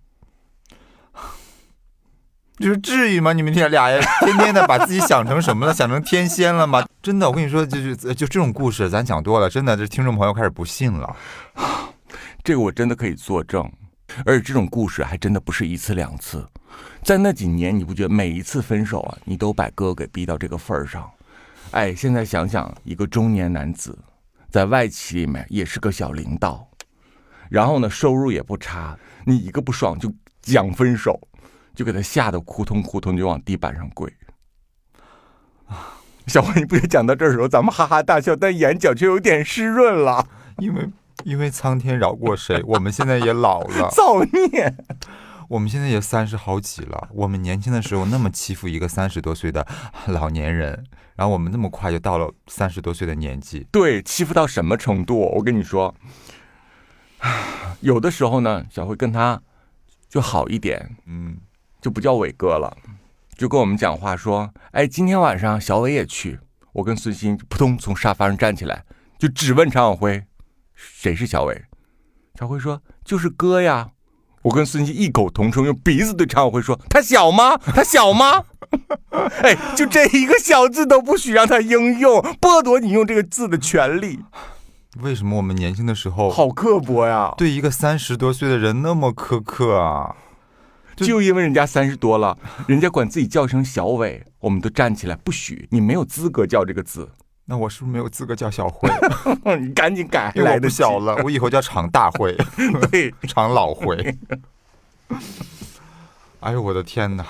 [2.59, 3.33] 就是至于吗？
[3.33, 5.73] 你们这俩人天天的把自己想成什么了？
[5.75, 6.87] 想成天仙了吗？
[7.03, 11.17] 真的，我跟你说，就是就这种故事，咱讲多了，真的，这听众朋友开始不信了。
[12.45, 13.71] 这个我真的可以作证，
[14.25, 16.47] 而且这种故事还真的不是一次两次，
[17.03, 21.11] 在那几年，你不觉得每一次分手啊，你都把哥给逼到这个份儿上？
[21.71, 23.99] 哎，现在想想，一个中年男子，
[24.51, 26.69] 在外企里面也是个小领导，
[27.53, 30.11] 然后呢，收入也不差，你一个不爽就
[30.41, 31.21] 讲分手，
[31.75, 34.11] 就给他吓得扑通扑通就往地板上跪。
[35.67, 40.27] 啊小辉，你不觉讲到这儿的时候，咱们哈哈大笑，但眼角却有点湿润了？
[40.59, 40.89] 因为
[41.25, 44.73] 因为苍天饶过谁，我们现在也老了， 造孽！
[45.49, 47.09] 我们现在也三十好几了。
[47.13, 49.67] 我们年轻的时候那么欺负一个三十多岁的
[50.07, 50.87] 老年人，
[51.17, 53.67] 然后我们那么快就到了三十多岁的年纪。
[53.73, 55.19] 对，欺负到什么程度？
[55.35, 55.93] 我跟你说，
[57.81, 59.41] 有的时候呢，小辉跟他
[60.09, 61.37] 就好一点，嗯，
[61.81, 62.77] 就不叫伟哥了，
[63.37, 66.39] 就跟我们讲话说：“哎，今天晚上小伟也去。”
[66.73, 68.85] 我跟孙鑫扑通从沙发上站起来，
[69.19, 70.25] 就质问常小辉
[70.75, 71.65] ：“谁是小伟？”
[72.39, 73.91] 小辉说：“就是哥呀。”
[74.43, 77.57] 我跟孙鑫异口同声，用鼻子对常小辉说：“他小吗？
[77.59, 78.45] 他小吗？”
[79.43, 84.19] 哎，就这一个小字都不许让他应用，剥夺你用这个字的权利，
[85.01, 87.33] 为什么我们年轻的时候好刻薄呀！
[87.39, 90.15] 对一个三十多岁的人那么苛刻啊？
[90.97, 97.09] 就因为人家三十多了，人家管自己叫声小伟，我们都站起来不许，你没有资格叫这个字，
[97.47, 98.91] 那我是不是没有资格叫小辉？
[99.59, 102.37] 你赶紧改，来得及小了，我以后叫常大辉，
[102.93, 104.19] 对，常老辉。
[106.41, 107.25] 哎呦我的天哪！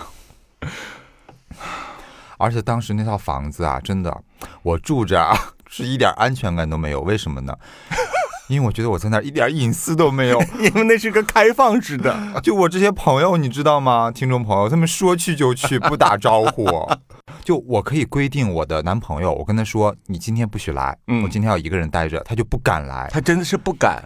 [2.38, 4.24] 而且当时那套房子啊，真的，
[4.64, 7.00] 我住着啊，是一点安全感都没有。
[7.00, 7.56] 为什么呢？
[8.48, 10.38] 因为我觉得我在那儿一点隐私都没有。
[10.60, 14.10] 因为那是个开放式的，就我这些朋友，你知道吗？
[14.10, 16.68] 听众朋友，他们说去就去，不打招呼。
[17.42, 23.08] 就我可以规定我的男朋友，我跟他说，你今天不许来，嗯我今天要一个人待着，他就不敢来。
[23.10, 24.02] 他真的是不敢。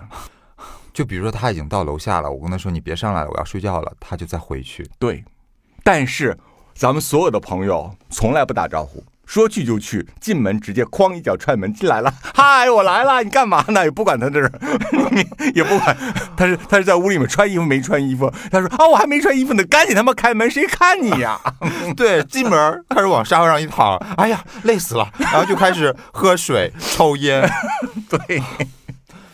[0.93, 4.89] 就比如说他已经到楼下了，我跟他说你别上来了，我要睡觉了，他就再回去。
[4.99, 5.25] 对，
[5.83, 6.39] 但是
[6.75, 12.13] 咱们所有的朋友从来不打招呼，说去就去，进门直接哐一脚踹门进来了。
[12.35, 13.85] 嗨，我来了，你干嘛呢？
[13.85, 14.51] 也不管他这是，
[15.55, 15.97] 也不管
[16.37, 18.33] 他是他是在屋里面穿衣服没穿衣服。
[18.51, 21.39] 他说啊，我还没穿衣服呢，赶紧他妈开门，谁看你呀？
[21.97, 27.49] 对，进门开始往沙发上一躺，哎呀，累死了，然后就开始喝水、抽烟。
[28.09, 28.43] 对，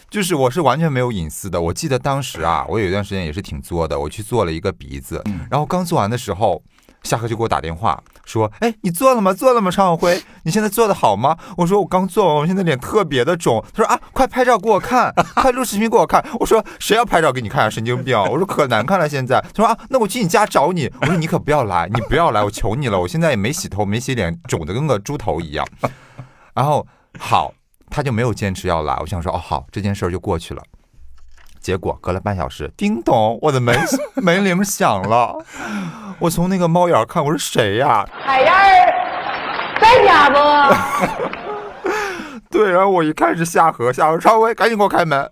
[0.09, 1.61] 就是我是完全没有隐私的。
[1.61, 6.62] 我记得当时啊，我有一段时间也是挺作的，我去做了一个鼻子，然后刚做完的时候，
[7.02, 9.32] 夏荷就给我打电话说：“哎，你做了吗？
[9.32, 9.70] 做了吗？
[9.70, 17.70] 常晓辉，你现在做的好吗？”我说：“我刚做完，我现在脸特别的肿。”他说：“啊，快拍照给我看， 快录视频给我看。”我说：“谁要拍照给你看啊？
[17.70, 25.66] 神经病！”我说：“可难看了，现在。”他说：“啊，那我去你家找你。”我说：“你可不要来，你不要来，我求你了，我现在也没洗头，没洗脸，肿的跟个猪头一样。”
[26.54, 26.86] 然后
[27.18, 27.52] 好，
[27.90, 28.96] 他就没有坚持要来。
[29.00, 30.62] 我想说：“哦，好，这件事儿就过去了。”
[31.62, 33.79] 结果隔了半小时，叮咚，我的门
[34.16, 35.38] 门铃响了。
[36.18, 38.05] 我从那个猫眼儿看，我是谁呀？
[38.12, 41.88] 海燕儿在家不？
[42.51, 45.31] 对，然后我一看是夏荷，夏荷超威，赶紧给我开门。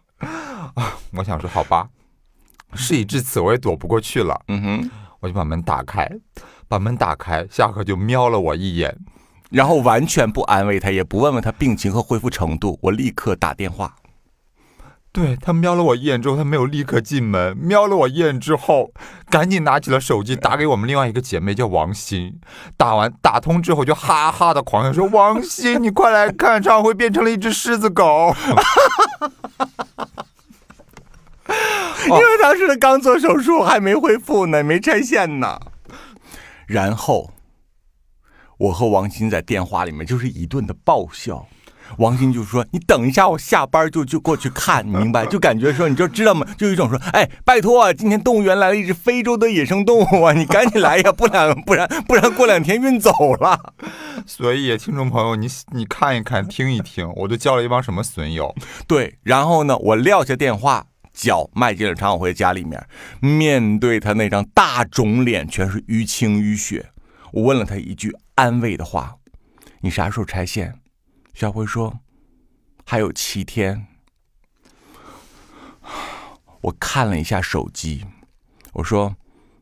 [0.74, 1.88] 啊，我想说好吧，
[2.74, 4.40] 事已至此，我也躲不过去了。
[4.48, 4.90] 嗯哼，
[5.20, 6.08] 我就把门打开，
[6.68, 8.96] 把门打开，夏荷就瞄了我一眼。
[9.50, 13.96] 然后完全不安慰他，也不问问他病情和恢复程度，我立刻打电话。
[15.12, 18.92] 对他瞄了我一眼之后，他没有立刻进门，瞄了我一眼之后，
[19.28, 22.38] 赶紧拿起了手机打给我们另外一个姐妹叫王鑫。
[22.76, 28.32] 打完打通之后就哈哈的狂笑说：“王鑫，你快来看，张辉变成了一只狮子狗。
[32.06, 35.58] 因为当时他刚做手术，还没恢复呢，没拆线呢。
[36.66, 37.32] 然后，
[38.58, 41.48] 我和王鑫在电话里面就是一顿的爆笑。
[41.98, 45.24] 王鑫就说：“你等一下，我下班就就过去看，你明白？
[45.30, 46.46] 就感觉说，你就知道吗？
[46.56, 53.74] 就有一种说，哎，拜托啊，今天动物园来了一只非洲的野生动物啊，你赶紧来呀，不然不然不然过两天运走了。”
[54.26, 58.54] 所以，听众朋友，你你看一看，听一听，我都交了一帮什么损友。
[58.86, 62.82] 对，然后呢，我撂下电话，脚迈进了常小辉家里面，
[63.20, 66.90] 面对他那张大肿脸，全是淤青淤血，
[67.32, 69.14] 我问了他一句安慰的话
[69.80, 70.74] ：“你啥时候拆线？”
[71.40, 72.00] 小辉说
[72.84, 73.86] ：“还有七天。”
[76.60, 78.04] 我看了一下手机，
[78.74, 79.16] 我说：“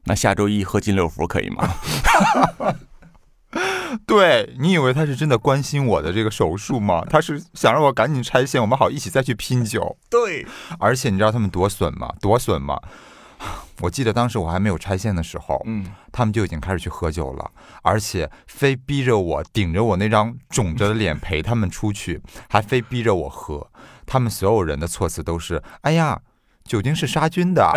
[0.07, 1.73] 那下周一喝金六福可以吗
[4.05, 7.05] 对你以为他是真的关心我的这个手术吗？
[7.09, 10.45] 他是想让我赶紧拆线，我们好一起再去拼酒。？”对，
[10.81, 12.13] 而且你知道他们多损吗？
[12.21, 12.77] 多损吗？
[13.81, 17.51] 我记得当时我还没有拆线的时候，嗯，他们就已经开始去喝酒了，
[17.83, 22.21] 而且非逼着我顶着我那张肿着的脸陪他们出去，
[22.51, 23.71] 还非逼着我喝。
[24.05, 26.21] 他们所有人的措辞都是：“哎呀，
[26.65, 27.73] 酒精是杀菌的，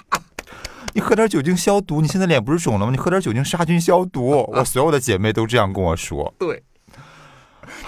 [0.94, 2.00] 你喝点酒精消毒。
[2.00, 2.92] 你现在脸不是肿了吗？
[2.92, 6.32] 你喝点酒精杀菌消毒。”我所有的姐妹都这样跟我说。
[6.38, 6.62] 对，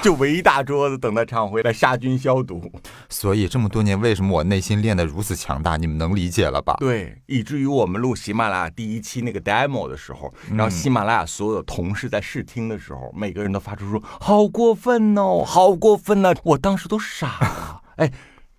[0.02, 2.72] 就围一大桌子等待常辉来杀菌消毒。
[3.08, 5.76] 所以这么多年，为什么我内心练得如此强大？
[5.76, 6.76] 你们能理解了吧？
[6.80, 18.10] 对，以至于我们录喜马拉雅第一期那个 demo 的时候，然后喜马拉雅所有的同事在试听的时候，每个人都发出说：“好过分哦，好过分呐、我当时都傻了， 哎，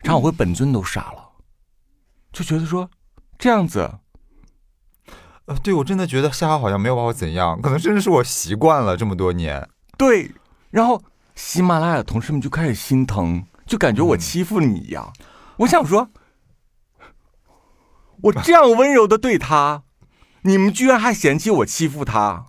[0.03, 1.29] 常晓辉本尊都傻了，
[2.31, 2.89] 就觉得说
[3.39, 3.89] 这样子，
[5.45, 9.67] 呃，对我真的觉得夏夏好像没有把我怎样，可能真的是我习惯了这么多年。
[9.97, 10.31] 对，
[10.69, 11.01] 然后
[11.43, 15.11] 喜马拉雅的同事们就开始心疼，就感觉我欺负你一样。
[15.57, 16.07] 我想说，
[18.21, 19.81] 我 这样温柔的对他，
[20.43, 22.45] 你们居然还嫌弃我欺负他，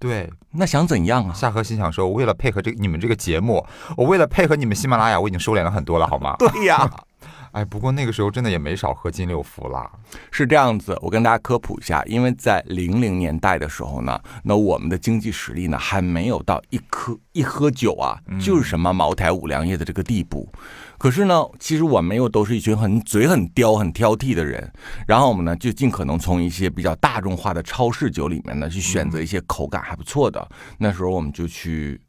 [0.00, 1.32] 对，那想怎样啊？
[1.32, 3.64] 夏荷心想说，我为了配合这个你们这个节目，
[3.96, 6.34] 我为了配合你们喜马拉雅，我已经收敛了很多了，好吗？
[6.38, 6.90] 对呀。
[7.54, 9.88] 哎，不过那个时候真的也没少喝金六福啦。
[10.32, 20.50] 是这样子，我跟大家科普一下，因为在零零年代的时候呢，那我们的经济实力呢还没有到一喝一喝酒啊就是什么茅台、五粮液的这个地步。
[20.98, 24.72] 可是呢，其实我们又都是一群很嘴很刁、很挑剔的人，
[25.06, 30.44] 然后我们呢就尽可能从一些比较大众化的超市酒里面呢去选择一些口感还不错的。
[30.76, 32.00] 那时候我们就去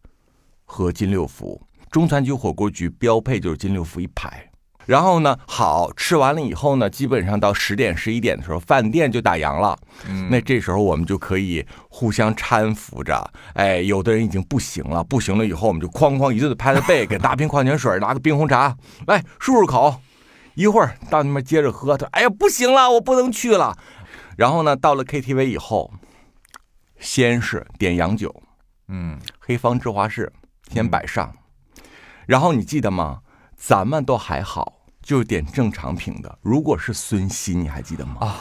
[0.64, 4.50] 喝金六福，中餐局火锅局标配就是金六福一排。
[4.86, 9.78] 然后呢，好吃完了以后呢，基本上到十点十一点的时候，饭店就打烊了。
[10.08, 18.76] 嗯那这时候我们就可以互相搀扶着，哎，有的人已经不行了，不行了以后，我们就哐哐一顿拍他背， 给拿瓶矿泉水，拿个冰红茶，
[19.08, 20.02] 来漱漱口。
[20.54, 23.78] 一会儿到那边接着喝，他哎呀不行了，我不能去了。
[24.38, 25.92] 然后呢，到了 KTV 以后，
[27.00, 28.34] 先是点洋酒，
[28.88, 30.32] 嗯，黑方芝华士
[30.72, 31.36] 先摆上，
[32.26, 33.20] 然后你记得吗？
[33.58, 36.38] 咱们都还好，就点正常品的。
[36.42, 38.18] 如果是孙熙，你还记得吗？
[38.20, 38.36] 啊，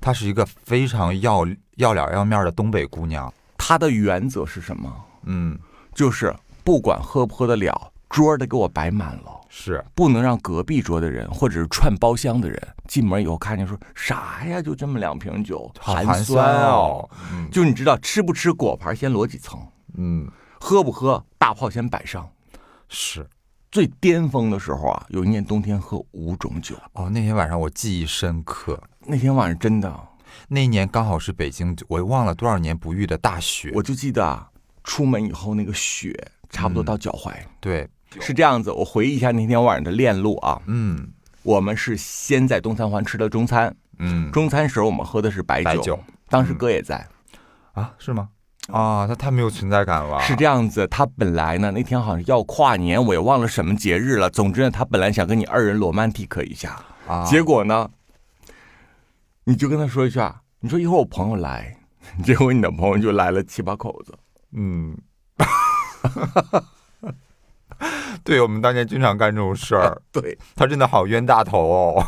[0.00, 1.46] 她是一个非常要
[1.76, 3.32] 要脸要面的东北姑娘。
[3.56, 4.90] 她的原则是什么？
[5.24, 5.58] 嗯，
[5.94, 9.40] 就是不管喝不喝得了，桌儿得给我摆满了。
[9.48, 17.08] 是，不能让隔壁桌的人或者是串包厢的人进门以后看见说啥呀，就这么两瓶酒，寒酸哦。
[17.32, 19.60] 嗯就你知道吃不吃果盘先摞几层，
[19.96, 20.28] 嗯，
[20.58, 22.28] 喝不喝大炮先摆上。
[22.88, 23.26] 是。
[23.74, 28.80] 最巅峰的时候啊，有一年冬天喝五种酒，哦，那天晚上我记忆深刻。
[29.04, 29.92] 那天晚上真的，
[30.46, 33.72] 那一年刚好是北京，我忘了多少年不遇的大雪。
[33.74, 34.48] 我就记得啊，
[34.84, 36.16] 出门以后那个雪
[36.50, 36.86] 差不多嗯。
[36.86, 37.34] 到脚踝。
[37.58, 37.88] 对，
[38.20, 41.08] 是这样子，我回忆一下那天晚上的链路啊，嗯。
[41.42, 46.00] 我们是先在东三环吃的中餐，嗯，中餐时候我们喝的是白酒，白酒。
[46.28, 46.58] 当时嗯。
[46.58, 47.04] 哥也在。
[47.72, 48.28] 啊是吗？
[48.72, 50.18] 啊，他太没有存在感了。
[50.20, 54.30] 是这样子，他本来呢那天好像要跨年，我也忘了什么节日了。
[54.30, 57.90] 总之呢，他本来想跟你二人罗曼蒂克一下，啊，结果呢，
[59.44, 61.76] 你就跟他说一下，你说一会儿我朋友来，
[62.24, 64.14] 结果你的朋友就来了七八口子。
[64.52, 64.96] 嗯，
[68.24, 72.06] 对我们当年经常干这种事儿， 对，他真的好冤大头哦。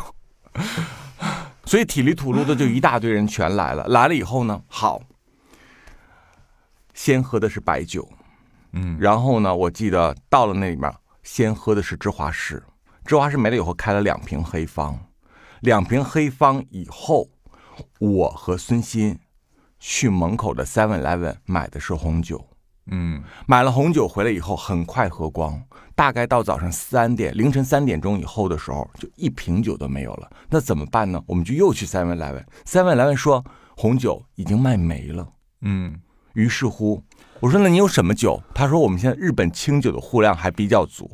[1.65, 3.85] 所以体力吐露的就一大堆人全来了。
[3.87, 5.01] 来了以后呢，好，
[6.97, 8.09] 先喝的是白酒，
[8.71, 10.91] 嗯，然后呢，我记得到了那里面，
[11.21, 12.63] 先喝的是芝华士，
[13.05, 14.99] 芝华士没了以后开了两瓶黑方，
[15.61, 17.29] 两瓶黑方以后，
[17.99, 19.15] 我和孙鑫
[19.79, 22.43] 去门口的 Seven Eleven 买的是红酒，
[22.87, 23.23] 嗯。
[23.45, 25.61] 买了红酒回来以后很快喝光，
[25.93, 30.27] 大概到早上三点凌晨三点钟以后的时候，就一瓶酒都没有了。
[30.49, 31.23] 那怎么办呢？
[31.27, 33.45] 我们就又去 Seven Eleven，Seven Eleven 说
[33.77, 35.27] 红酒已经卖没了。
[35.61, 35.95] 嗯
[36.37, 37.01] 于是乎，
[37.39, 41.09] 我说：“那你有什么酒？”他说：“我们现在日本清酒的货量还比较足。”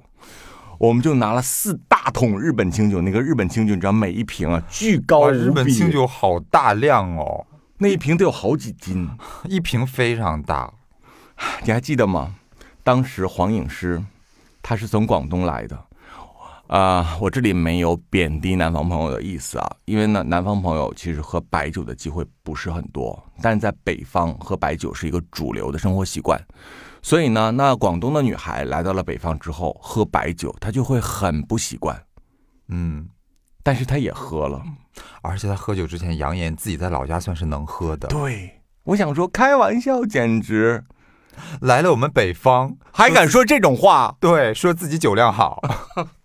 [0.77, 7.47] 我们就拿了四大桶日本清酒，那个日本清酒，你知道每一瓶啊巨高日本清酒好大量哦，
[7.77, 9.09] 那一瓶得有好几斤。
[9.47, 10.69] 一瓶非常大。
[11.63, 12.35] 你还记得吗？
[12.83, 14.03] 当时黄颖诗，
[14.61, 15.85] 他是从广东来的。
[16.67, 26.39] 啊、我这里没有贬低南方朋友的意思啊，因为呢，南方朋友其实喝白酒的机会不是很多，但是在北方喝白酒是一个主流的生活习惯，
[27.03, 32.01] 所以呢，那广东的女孩来到了北方之后喝白酒，她就会很不习惯，
[32.69, 33.07] 嗯，
[33.61, 34.63] 但是她也喝了。
[35.21, 40.83] 而且她喝酒之前扬言自己在老家算是能喝的，对，我想说开玩笑，简直
[41.61, 44.15] 来了我们北方还敢说这种话。
[44.19, 45.61] 对说自己酒量好。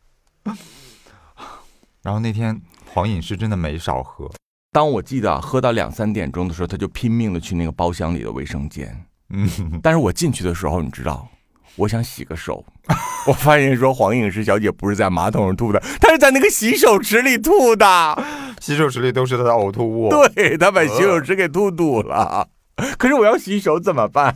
[2.03, 4.31] 然后那天黄饮是真的没少喝，
[4.73, 9.05] 当我记得啊喝到两三点钟的时候，他就拼命的去那个包厢里的卫生间。
[9.31, 11.29] 嗯，但是我进去的时候，你知道，
[11.77, 12.65] 我想洗个手，
[13.27, 18.25] 我发现说黄影师小姐不是在马桶上吐的，她是在那个洗手池里吐的。
[18.61, 20.09] 洗手池里都是她的呕吐物。
[20.09, 22.49] 对，她把洗手池给吐堵了。
[22.97, 24.35] 可是我要洗手怎么办？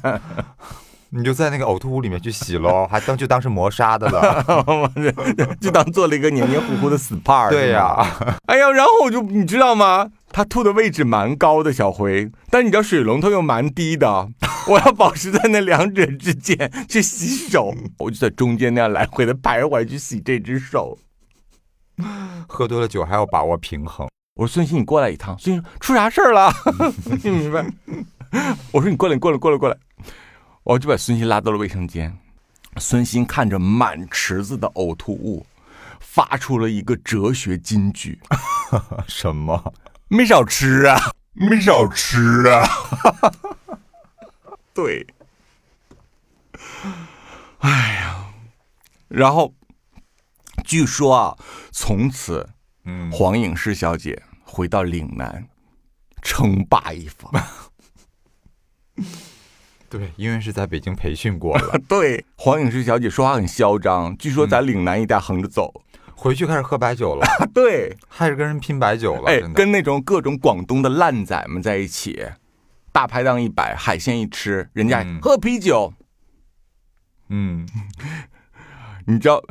[1.14, 4.42] 你就在那个呕吐物里面去洗喽，还当就当是磨砂的了。
[5.60, 7.50] 就当做了一个黏黏糊糊的 SPA。
[7.50, 7.94] 对呀、
[8.46, 10.10] 哎呀，然后我就你知道吗？
[10.30, 14.30] 他吐的位置蛮高的，小辉，但你知道水龙头又蛮低的，
[14.66, 20.96] 我要保持在那两者之间去洗手，我就在中间那样来回的徘徊去洗这只手。
[22.48, 24.08] 喝多了酒还要把握平衡。
[24.36, 25.38] 我说孙鑫，你过来一趟。
[25.38, 26.50] 孙鑫说出啥事儿了？
[27.22, 27.66] 你明白？
[28.72, 29.76] 我说你过来，你过来，过来，过来。
[30.64, 32.16] 我就把孙鑫拉到了卫生间。
[32.78, 35.44] 孙鑫看着满池子的呕吐物，
[36.00, 38.18] 发出了一个哲学金句。
[39.08, 39.74] 什么？
[40.08, 42.66] 没少吃啊，没少吃啊。
[44.72, 45.06] 对，
[47.58, 48.32] 哎呀，
[49.08, 49.52] 然后
[50.64, 51.36] 据说啊，
[51.70, 52.48] 从此
[52.84, 55.46] 嗯，黄影诗小姐回到岭南，
[56.22, 57.30] 称霸一方。
[59.92, 65.82] 对，因为是在北京培训过了， 对，黄影视小姐说话很嚣张，据说在岭南一带横着走。
[66.14, 69.28] 回去开始喝白酒了，啊，对，开始跟人拼白酒了。
[69.28, 72.24] 哎，跟那种各种广东的烂仔们在一起，
[72.92, 75.92] 大排档一摆，海鲜一吃，人家嗯喝啤酒。
[77.28, 77.66] 嗯
[79.06, 79.42] 你知道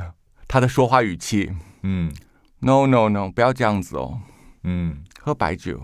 [0.48, 1.52] 他的说话语气
[1.84, 2.10] 嗯
[2.60, 4.20] ？No No No，不要这样子哦，
[4.64, 5.82] 嗯，喝白酒，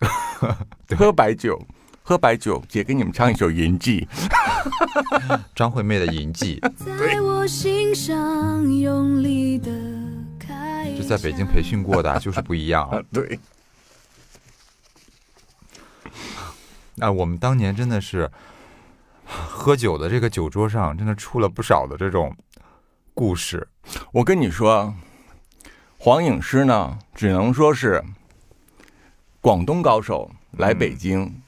[0.98, 1.58] 喝白酒，
[2.06, 2.62] 喝白酒。
[2.68, 4.06] 姐给你们唱一首《银记》。
[5.56, 6.60] 张惠妹的《银记》
[6.98, 9.72] 在我心上用力的
[10.38, 13.02] 开就在北京培训过的啊， 就是不一样。
[13.10, 13.38] 对，
[17.00, 18.30] 啊，我们当年真的是
[19.24, 22.36] 喝酒的这个酒桌上，真的出了不少的这种
[23.14, 23.66] 故事。
[24.12, 24.94] 我跟你说，
[25.96, 28.04] 黄颖诗呢，只能说是
[29.40, 31.42] 广东高手来北京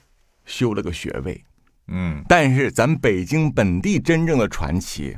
[0.47, 1.45] 修了个学位。
[1.89, 5.15] 嗯，但是咱北京本地真正的传奇，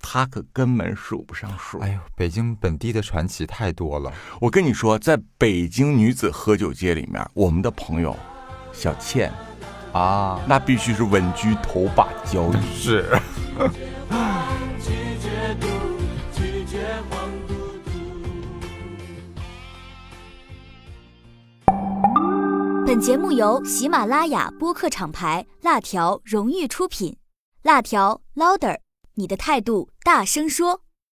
[0.00, 1.78] 他可根本数不上数。
[1.80, 4.10] 哎呦，北京本地的传奇太多了。
[4.40, 8.16] 我跟你说，在北京女子喝酒界里面，我们的朋友
[8.72, 9.32] 小倩，
[9.92, 12.56] 啊，那必须是稳居头把交椅。
[12.74, 13.06] 是。
[22.92, 27.16] 本节目由喜马拉雅播客厂牌辣条荣誉出品，
[27.62, 28.80] 辣条 louder，
[29.14, 30.82] 你的态度大声说。